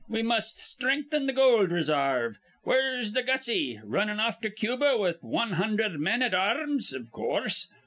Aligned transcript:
We 0.09 0.23
must 0.23 0.57
strengthen 0.57 1.27
th' 1.27 1.35
gold 1.35 1.69
resarve. 1.69 2.39
Where's 2.63 3.11
th' 3.11 3.23
Gussie? 3.23 3.79
Runnin' 3.83 4.19
off 4.19 4.41
to 4.41 4.49
Cuba 4.49 4.97
with 4.97 5.21
wan 5.21 5.51
hundherd 5.51 5.99
men 5.99 6.23
an' 6.23 6.33
ar 6.33 6.57
rms, 6.57 6.91
iv 6.91 7.11
coorse. 7.11 7.67